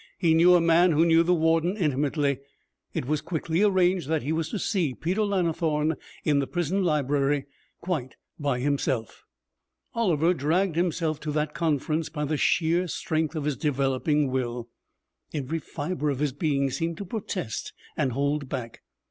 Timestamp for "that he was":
4.09-4.49